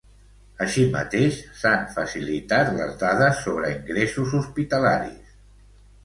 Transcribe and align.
Així 0.63 0.83
mateix, 0.93 1.35
s'han 1.57 1.83
facilitat 1.97 2.71
les 2.77 2.95
dades 3.03 3.41
sobre 3.49 3.69
ingressos 3.75 4.33
hospitalaris. 4.39 5.37